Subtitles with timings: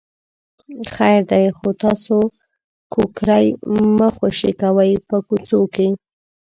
[0.93, 2.17] خیر دی خو تاسې
[2.93, 3.45] کوکری
[3.97, 5.87] مه خوشې کوئ په کوڅو کې.